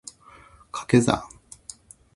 [0.71, 1.21] 掛け算